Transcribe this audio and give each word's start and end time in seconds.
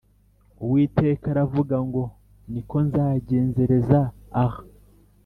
Uwiteka 0.63 1.25
aravuga 1.33 1.75
ngo 1.87 2.03
Ni 2.51 2.61
ko 2.69 2.77
nzagenzereza 2.87 3.99
aha 4.43 4.61